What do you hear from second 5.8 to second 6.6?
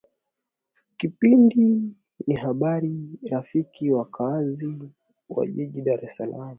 dar es salaam